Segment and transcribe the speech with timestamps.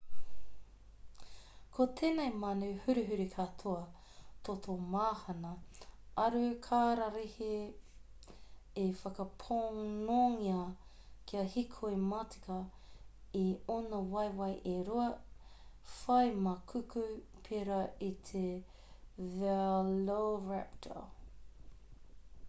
[1.73, 3.81] ko tēnei manu huruhuru katoa
[4.47, 5.51] toto mahana
[6.23, 6.39] aru
[6.69, 7.49] kararehe
[8.85, 10.63] i whakaponongia
[11.31, 12.59] kia hīkoi matika
[13.43, 13.45] i
[13.77, 15.07] ōna waewae e rua
[15.95, 17.03] whai maikuku
[17.49, 18.45] pērā i te
[19.37, 21.01] veloiraptor